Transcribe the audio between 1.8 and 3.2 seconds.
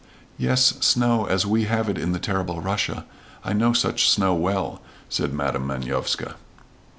it in the terrible Russia.